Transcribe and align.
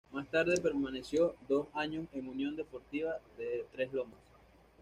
Más 0.11 0.27
tarde 0.31 0.59
permaneció 0.59 1.35
dos 1.47 1.67
años 1.75 2.07
en 2.13 2.27
Unión 2.27 2.55
Deportiva 2.55 3.19
de 3.37 3.67
Tres 3.71 3.93
Lomas. 3.93 4.17